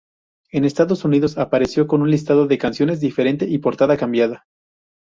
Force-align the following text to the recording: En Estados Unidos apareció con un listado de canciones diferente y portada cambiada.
En 0.51 0.65
Estados 0.65 1.05
Unidos 1.05 1.37
apareció 1.37 1.85
con 1.85 2.01
un 2.01 2.09
listado 2.09 2.47
de 2.47 2.57
canciones 2.57 2.99
diferente 2.99 3.45
y 3.47 3.59
portada 3.59 3.97
cambiada. 3.97 4.47